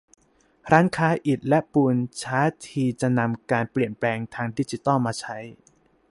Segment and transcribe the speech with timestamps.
[0.71, 5.37] ร้านค้าอิฐและปูนช้าทีจะนำการเปลี่ยนแปลงทางดิจิตอลมาใช้